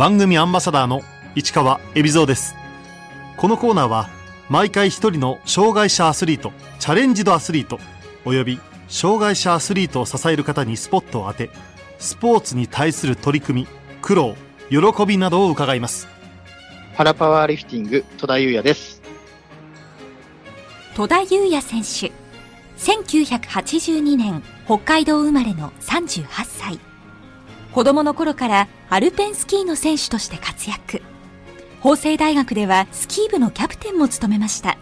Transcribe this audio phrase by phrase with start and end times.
[0.00, 1.02] 番組アンバサダーの
[1.34, 2.54] 市川恵比蔵です。
[3.36, 4.08] このコーナーは
[4.48, 7.78] 毎回一人の障害者アスリートチャレンジドアスリート
[8.24, 8.58] および
[8.88, 11.50] 障害者アスリートを支える方にスポットを当て
[11.98, 13.68] スポーツに対する取り組み
[14.00, 14.36] 苦労
[14.70, 16.08] 喜びなどを伺います。
[16.96, 19.02] パラパワーリフティング戸田裕也です。
[20.96, 22.10] 戸田裕也選手
[22.78, 26.80] 1982年北海道生まれの38歳
[27.72, 31.02] 子供の頃からアルペンスキーの選手として活躍。
[31.80, 34.76] 法政大学ではスキー部のキャプテンも務めました。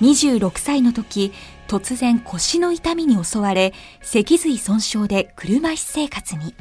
[0.00, 1.32] 26歳の時
[1.68, 6.54] 突然腰の痛みに襲われ脊髄損傷で車椅子生活に。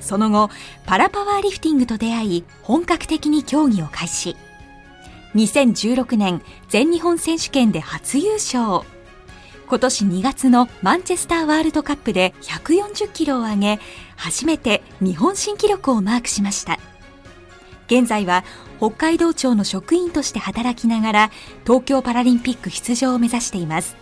[0.00, 0.50] その後
[0.86, 4.36] パラパワーリフティングと出会い本格的に競技を開始。
[5.34, 8.86] 2016年全日本選手権で初優勝。
[9.68, 13.78] 今年2月のマンチェスターワールドカップで140キロを上げ
[14.20, 16.78] 初めて日本新記録をマークしました。
[17.86, 18.44] 現在は
[18.76, 21.30] 北海道庁の職員として働きながら
[21.64, 23.96] 東京パラリンピック出場を目指しています。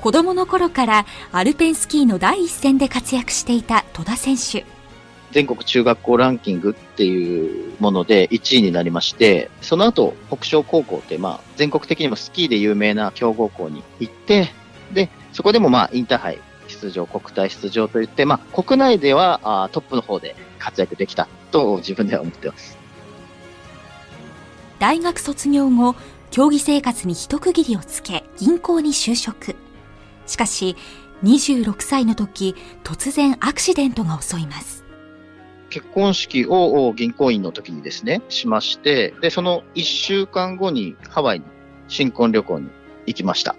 [0.00, 4.66] 子供の頃からアルペンスキーの第一線で活躍していた戸田選手。
[5.30, 14.50] 全国中学校ランキングっていうもので1位になりまして、その後、北昇高校って、まあ、全国的にもスキーで有名な強豪校に行って、
[14.92, 16.38] で、そこでもまあ、インターハイ
[16.80, 22.78] 出場、国体出場といって、まあ、国内ではあトップの方で活躍できたと自分では思ってます。
[24.78, 25.96] 大学卒業後、
[26.30, 29.56] 競技生活に一区切りをつけ、銀行に就職。
[30.26, 30.76] しかし、
[31.24, 34.84] 26歳の時、突然アクシデントが襲います。
[35.70, 41.46] 結婚式を銀行員の時にですね、しまして、で、その1週間後にハワイに
[41.88, 42.70] 新婚旅行に
[43.06, 43.56] 行きました。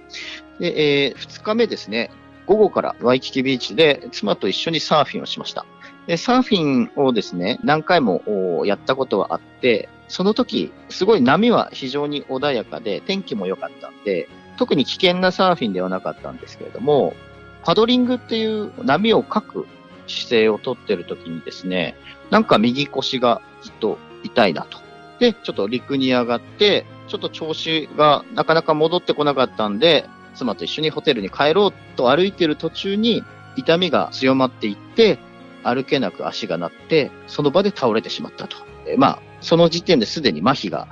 [0.60, 2.12] で、えー、2日目ですね、
[2.50, 5.68] 午後からワイキキビーチで妻と一緒にサーフィンをしました。
[6.08, 8.24] で、サーフィンをですね、何回も
[8.66, 14.28] やったことはあって、その時、すごい波は非常に穏やかで、天気も良かったんで、
[14.58, 17.14] 特に危険なサーフィンではなかったんですけれども、
[17.64, 19.68] パドリングっていう波をかく
[20.08, 21.96] 姿勢をとってる時にですね、
[22.32, 24.80] なんか右腰がずっと痛いなと。
[25.20, 33.24] で、ちょっと陸に上がって、ちょっと調子がなかなか戻ってこなかったんで、妻と一緒にホテルに帰ろうと歩いている途中に
[33.56, 35.20] 痛みが強まっていって、
[35.64, 38.58] 歩けなく足がなって、その場で倒れてしまったと。
[38.98, 40.88] まあ、その時点ですでに麻痺が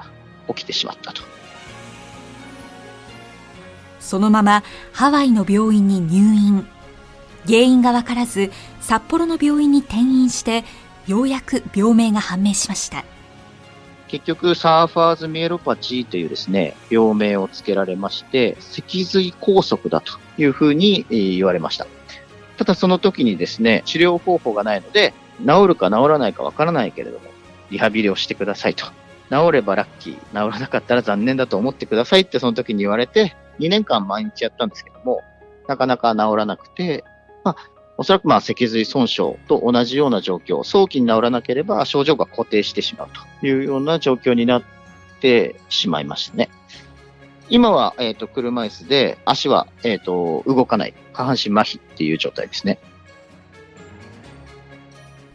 [0.47, 1.21] 起きてしまったと。
[3.99, 6.67] そのままハワイの病院に入院。
[7.45, 10.65] 原因がわからず、札幌の病院に転院して、
[11.07, 13.05] ようやく病名が判明しました。
[14.07, 21.87] 結局、サーファーズミエロパチーというですね、病名を付けられまして、脊髄拘束だというふうに言われました。
[22.57, 25.13] ただその時にですね、治療方法がないので、
[25.45, 27.25] 治るか治らないかわからないけれども、
[27.69, 28.85] リハビリをしてくださいと。
[29.29, 35.21] 治ればラッキー、治らなかったら残念だと思ってくださいってその時に言われて、2年間毎日やったんですけども、
[35.67, 37.03] なかなか治らなくて、
[37.43, 43.09] まあ、おそらくまあ脊髄損傷と同じような状況、早期に治らなければ症状が固定してしまう
[43.41, 44.63] というような状況になっ
[45.19, 46.49] てしまいましたね。
[47.49, 52.77] 今は、えっ、ー、と、車椅子で、足は、えっ、ー、と、動かない、下半身麻痺っていう状態ですね。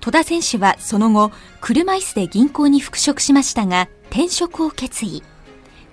[0.00, 5.22] 戸田選手はその後、車椅子で銀行に復職しましたが、転職を決意。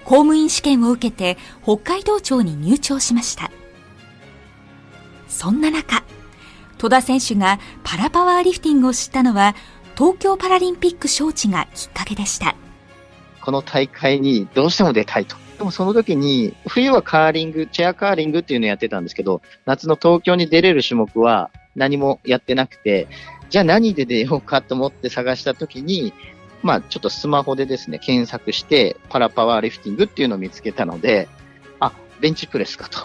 [0.03, 3.50] 公務員試験を受けて、北海道庁に入庁しました。
[5.28, 6.03] そんな中、
[6.79, 9.53] 戸田選手がパラパワーリフティングを知ったのは、
[9.95, 12.56] 東京パラリンピック招致がきっかけでした。
[13.41, 15.35] この大会にどうしても出たいと。
[15.57, 23.09] でもその時に、冬はカーリング、チェアカーリングっていうのをやってたんですけど、夏の東京に出れる種目は何もやってなくて、
[23.50, 26.13] じゃあ何で出ようかと思って探した時に、
[26.63, 31.28] まあちょっとスマホでですね、検索して、パラパワーリフティングっていうのを見つけたので、
[31.81, 31.91] あ、
[32.22, 33.00] ベンチプレスかと。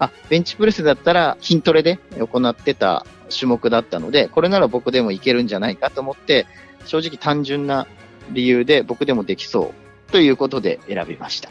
[0.00, 6.46] あ、ベンチプレスだったら筋トレで行ってた種目だったので、これなら僕でもいけるんじゃないかと思って、
[6.84, 7.86] 正直単純な
[8.30, 9.72] 理由で僕でもできそ
[10.08, 11.50] うということで選びました。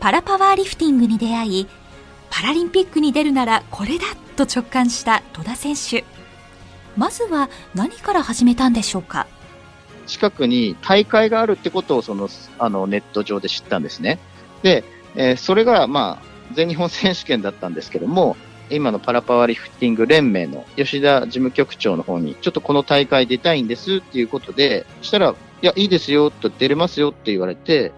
[0.00, 1.66] パラパワーリフティングに出会い、
[2.30, 4.04] パラリンピックに出るならこれだ
[4.36, 6.04] と直感した戸田選手。
[6.96, 9.26] まずは何から始めたんでしょうか？
[10.06, 14.18] 近くに大会があるってことをそのあのネット上で知ったんですね。
[14.62, 14.82] で、
[15.14, 18.36] えー、それが、まあ、全日本選手権だったんですけども、
[18.70, 27.92] 今のパラパワーリフティング連盟の吉田事務局長の方に、ちょっとこの大会出たいんですっていうことで、そしたら、いや、いいですよ、と出れますよって言われて、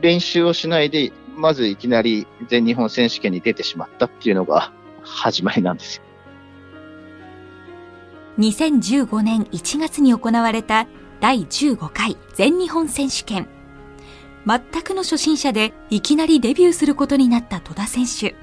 [0.00, 6.02] 練習をしないで、まずいきなり全日本選手権に出てしまったっていうのが始まりなんですよ。
[8.38, 10.86] 2015年1月に行われた
[11.20, 13.48] 第15回全日本選手権。
[14.46, 18.36] 全くの初心者でいきなりデビューすることになった戸田選手。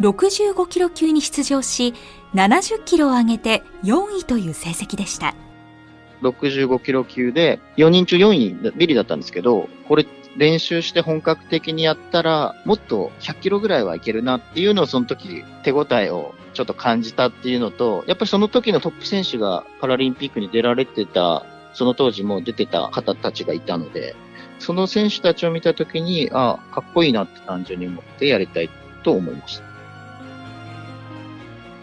[0.00, 1.92] 65キロ級に出場し、
[2.34, 5.34] 70キロを上げて4位という成績でした。
[6.22, 10.06] 65キロ級で4人中4位ビリだったんですけど、これ
[10.38, 21.44] 練習して本格的にやったら、もっと100キロぐらいはいけるなっていうのをその時手応えをちょっと感じたっていうのと、やっぱりその時のトップ選手がパラリンピックに出られてた、
[21.74, 24.14] その当時も出てた方たちがいたので、
[24.62, 28.70] その選手たちを見た時に、ああ、かっこいいなって単純に思ってやりたい
[29.02, 29.64] と思いました。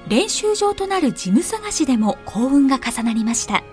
[0.07, 3.63] 練習場となるジム探しでも幸運が重なりました。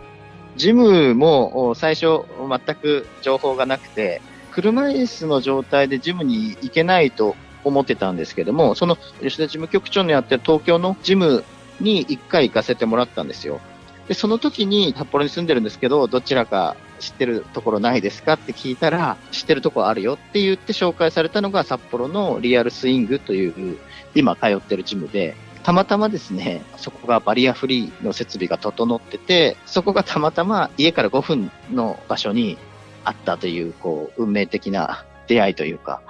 [0.57, 4.21] ジムも最初全く情報がなくて、
[4.51, 11.45] 車椅子の状態でジムに行けないと思ってたんですけども、その吉田事務局長のやってる東京のジム
[11.81, 13.61] に一回行かせてもらったんですよ。
[14.09, 23.79] で、その時に札幌に住んでるんですけど、どちらか知ってるところないですかって聞いたら、知ってるところあるよって言って紹介されたのが札幌のリアルスイングという、
[24.15, 32.57] 今通ってるジムで、たまたまですね、そこがバリアフリーの設備が整ってて、そこがたまたま家から5分の場所に
[33.05, 36.03] あったという、こう、運命的な出会いというか、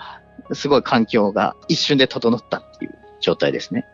[0.52, 3.86] すごい環境が一瞬で整ったっていう状態ですね。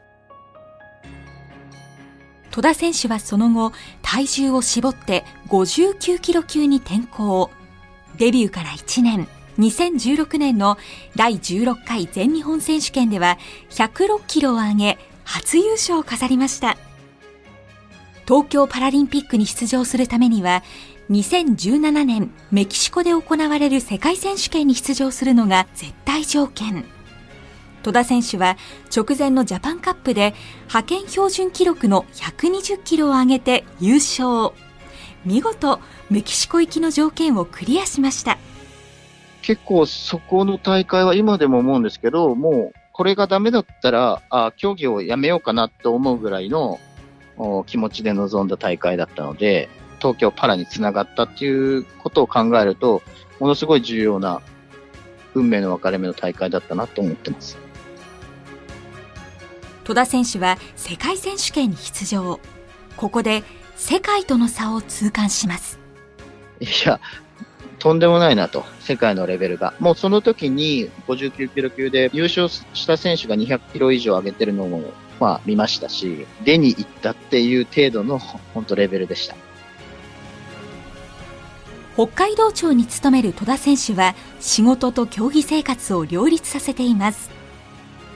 [2.53, 3.73] 戸田選手はその後、
[4.03, 7.51] 体重を絞って59キロ級に転向。
[8.19, 9.27] デビューから1年、
[9.59, 10.77] 2016年の
[11.17, 13.39] 第16回全日本選手権では
[13.71, 16.77] 106キロを上げ、初優勝を飾りました。
[18.29, 20.63] 東京パラリンピックに出場するためには、
[21.11, 26.85] 2017年メキシコで行われる世界選手権に出場するのが絶対条件。
[27.83, 28.57] 戸田選手は
[28.95, 30.35] 直前のジャパンカップで
[30.69, 34.55] 派遣標準記録の120キロを上げて優勝。
[35.25, 35.81] 見事、
[36.11, 38.39] メキシコ行きの条件をクリアしました。
[39.43, 46.79] 結構そこの大会は今でも思うんですけど、もうこれがダメだったら、あ競技をやめようかなと思うぐらいの
[47.67, 49.69] 気持ちで臨んだ大会だったので、
[49.99, 53.03] 東京パラにつながったっていうことを考えると、
[53.41, 54.41] ものすごい重要な
[55.35, 57.57] 運命の分かれ目の大会だったなと思ってます。
[59.85, 62.41] 戸田選手は世界選手権に出場。
[62.97, 63.43] ここで
[63.77, 65.79] 世界との差を痛感します。
[66.61, 67.01] いや、
[67.79, 69.75] とんでもないなと、世界のレベルが。
[69.81, 78.19] もうその時に59キロ級で優勝した選手が200キロ以上上げてるのも、まあ見ましたし、出に行ったっていう程度の
[78.55, 79.35] 本当レベルでした。
[81.95, 87.42] 北海道庁に勤める戸田選手は仕事と競技生活を両立させています。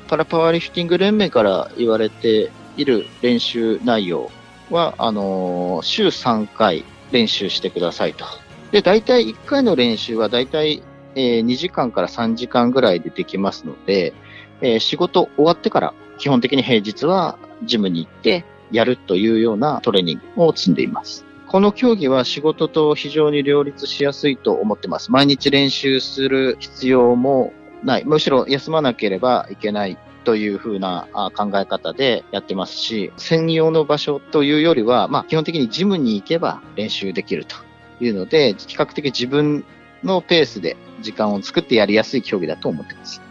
[0.09, 4.31] パラパワーリフティング連盟から言われている練習内容
[4.71, 8.25] は、あのー、週3回練習してくださいと。
[8.73, 10.83] で、大体1回の練習は大体、
[11.15, 14.13] えー、2時間から3時間ぐらいでできますので、
[14.61, 21.25] えー、仕事終わってから基本的に平日はジムに行ってやるというようなトレーニングを積んでいます。
[21.49, 25.13] この競技は仕事と非常に両立しやすいと思ってます。
[25.13, 27.53] 毎日練習する必要も
[27.87, 28.05] ない。
[28.05, 37.57] むしろ休まなければいけないというふうな考え方でやってますし、専用の場所というよりは、まあ基本的にジムに行けば練習できると
[38.01, 39.65] いうので、比較的自分
[40.03, 43.23] のペースで時間を作ってやりやすい競技だと思ってます。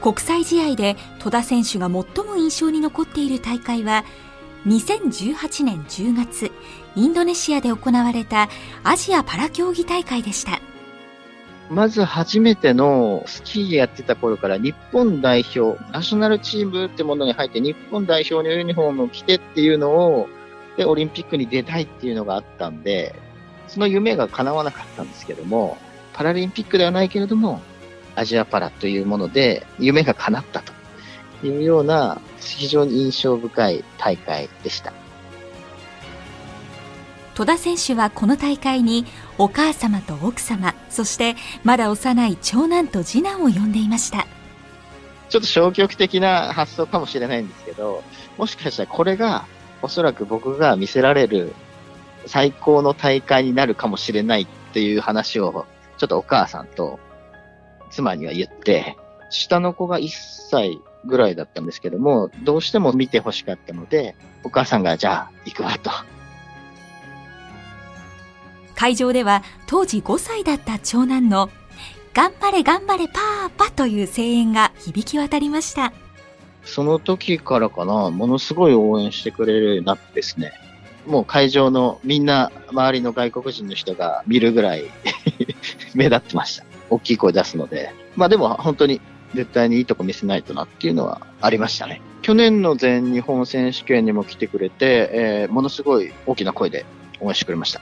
[0.00, 4.04] 国際試合で戸田選手が最も印象に残っている大会は、
[4.66, 6.52] 2018年10月、
[6.94, 8.48] インドネシアで行われた
[8.84, 10.55] アジアパラ競技大会でした。
[11.68, 20.28] まず初めてのスキーやってた頃から日本代表、ナショナルチームってものに入って日本代表のユニフォームを着てっていうのを、
[20.76, 23.14] で、オリンピックに出たいっていうのがあったんで、
[23.66, 25.76] その夢が叶わなかったんですけども、
[26.12, 27.60] パラリンピックではないけれども、
[28.16, 30.72] アジアパラというもので夢が叶ったと
[31.46, 34.92] いうような非常に印象深い大会でした。
[37.34, 39.04] 戸田選手はこの大会に
[39.38, 44.26] お母様と奥様、そしてまだ幼い長男と次男を呼んでいました。
[45.28, 48.02] ちょっと消極的な発想かもしれないんですけど、
[48.38, 49.46] もしかしたらこれが
[49.82, 51.52] おそらく僕が見せられる
[52.26, 55.66] 最高の大会になるかもしれないっていう話を
[55.98, 56.98] ちょっとお母さんと
[57.90, 58.96] 妻には言って、
[59.30, 60.08] 下の子が1
[60.50, 65.90] 歳ぐらいだったんですけども、どうしても見て欲しかったので、お母さんがじゃあ行くわと。
[68.76, 71.50] 会場では当時5歳だった長男の
[72.14, 75.92] 頑張れ頑張れパーパという声援が響き渡りました。
[76.64, 80.52] その時からかな、ものすごい応援してくれるようになってですね、
[81.06, 84.84] もう会場のみんな周りの外国人の人が見るぐらい
[85.94, 86.64] 目立ってました。
[86.90, 87.92] 大きい声出すので。
[88.16, 89.00] まあでも本当に
[89.34, 92.00] 絶対にいいとこ見せないとなっていうのはありましたね。
[92.22, 96.84] 去年の全日本選手権にも来てくれて、えー、ものすごい大きな声で
[97.20, 97.80] 応援してくれました。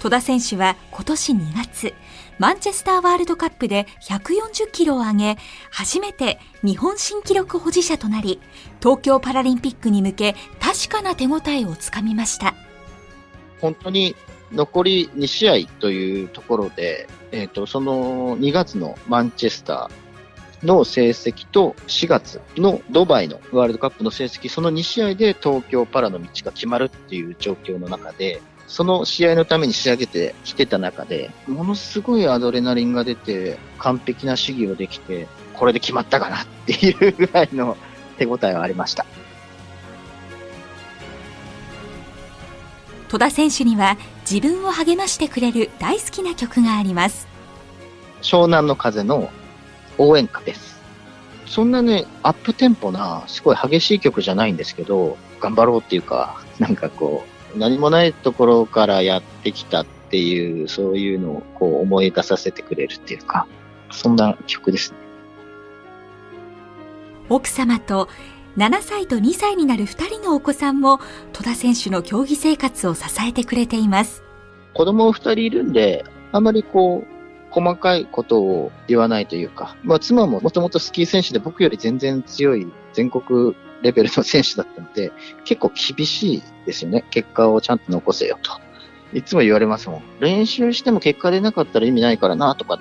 [0.00, 1.94] 戸田選手は今年2月、
[2.38, 5.36] マンチェスターワールドカップで140キロを上げ、
[5.70, 8.40] 初めて日本新記録保持者となり、
[8.80, 12.54] 東京パラリンピックに向け確かな手応えをつかみました。
[13.60, 14.14] 本当に
[14.52, 37.76] 残り2試合というところで、えっ、ー、と、その2月のマンチェスターの成績と4月のドバイのワールドカップの成績、その2試合で東京パラの道が決まるっていう状況の中で、その試合のために仕上げてきてた中で、ものすごいアドレナリンが出て、完璧な試技をできて、これで決まったかなっていうぐらいの
[38.18, 39.06] 手応えはありました。
[43.08, 43.96] 戸田選手には
[44.30, 47.26] 自分を励ましてくれる大好きな曲があります。
[48.20, 49.30] 湘南の風の
[49.96, 50.78] 応援歌です。
[51.46, 63.46] そんなね、アップテンポな、すごい激しい曲じゃないんですけど、頑張ろうっていうか、なんかこう、何もないところからやってきたっていう、そういうのをこう思い出させてくれるっていうか、
[63.90, 64.98] そんな曲ですね。
[67.28, 68.08] 奥様と
[68.56, 71.00] 7歳と2歳になる2人のお子さんも
[71.32, 74.22] 戸田選手の競技生活を支えてくれています。
[74.74, 77.18] 子供2人いるんで、あまりこう、
[77.50, 85.12] 細かいことを言わないというか、まあ妻ももともとスキー選手で僕より全然強い全国レベルの選手だったので、
[85.44, 87.04] 結構厳しいですよね。
[87.10, 88.52] 結果をちゃんと残せよと。
[89.12, 90.02] いつも言われますもん。
[90.20, 92.78] 練習しても結果出なかったら意味ないからなとか。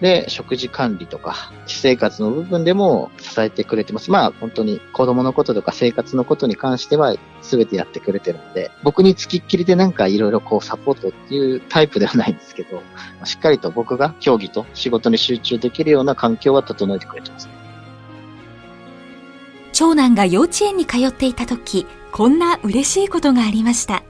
[0.00, 4.10] で、食事管理とか、私生活の部分でも支えてくれてます。
[4.10, 12.82] まあ本当に子供のこととか生活のことに関しては全てやってくれてるので、僕につきっきりでなんかいろいろこうサポートっていうタイプではないんですけど、
[13.24, 17.59] しっかりと僕が競技と仕事に集中できるような環境は整えてくれてます。
[19.80, 24.02] 長男が幼稚園に通っていた時、こんな嬉しいことがありました。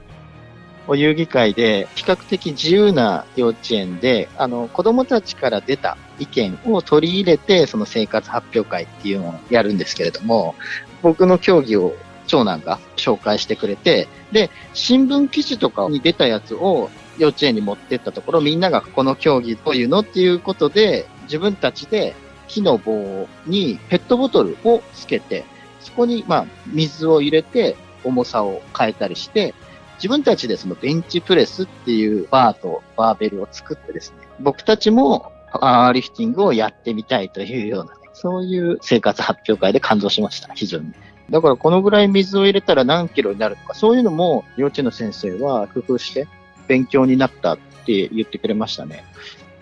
[0.85, 10.55] お遊戯会で比較的自由な幼稚園で、あの、子供たちから出た意見を取り入れて、その生活発表会っていうのをやるんですけれども、
[11.01, 11.95] 僕の競技を
[12.27, 22.13] 長男が紹介してくれて、で、新聞記事とかに出たやつを幼稚園に持ってったところ、みんながこの競技どういうのっていうことで、自分たちで
[22.49, 25.45] 木の棒にペットボトルをつけて、
[25.81, 29.53] そこに、まあ、水を入れて、重さを変えたりして、
[29.97, 40.91] 自分たちでそのベンチプレスっていうバーとバーベルを作ってですね、僕たちもパワーリフティングをやってみたいというような、そういう生活発表会で感動しました、非常に。
[41.29, 46.27] だからこのぐらい水を入れたら何キロになるとか、そういうのも幼稚園の先生は工夫して
[46.67, 49.03] 勉強になったって言ってくれましたね。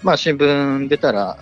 [0.01, 1.37] まあ新聞出たら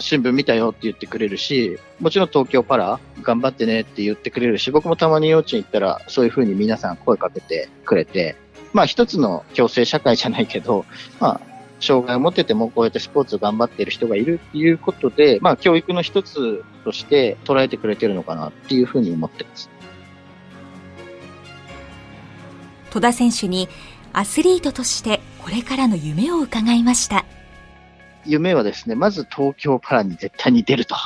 [0.00, 8.36] 新聞見たよって言ってくれるし、もちろん東京パラ頑張ってねって言ってくれるし、僕もたまに幼稚園行ったらそういうふうに皆さん声かけてくれて、
[8.72, 10.84] まあ一つの共生社会じゃないけど、
[11.20, 11.40] まあ
[11.80, 19.70] 障害を持っててもこうやってスポーツ頑張ってる人がいるっていうことで、まあ教育の一つとして捉えてくれてるのかなっていうふうに思ってます。
[22.90, 23.68] 戸田選手に
[24.12, 27.24] アスリートとしてこれからの夢を伺いました。
[28.24, 30.96] 夢はですね、まず東京パラに絶対に出ると。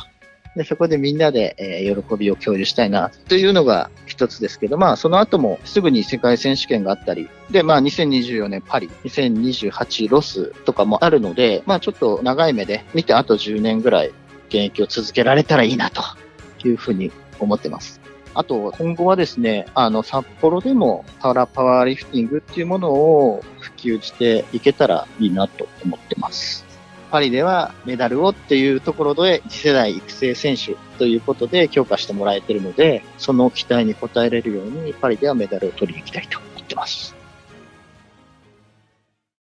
[0.57, 14.13] でそこでみんなで、えー、喜びを共有したいなというのが一つですけど、まあその後もすぐに世界選手権があったり、で、まあ2024年パリ、2028ロスとかもあるので、まあちょっと長い目で見てあと10年ぐらい
[14.49, 16.03] 現役を続けられたらいいなと
[16.65, 18.01] いうふうに思ってます。
[18.35, 26.65] あと、今後はですね、あの、札幌でもパラパワーリフティングっていうものを普及していけたらいいなと思ってます。
[27.15, 37.15] パリではメダルをっていうところで次世代育成選手ということで強化してもらえてるので、その期待に応えれるようにパリではメダルを取りに行きたいと思ってます。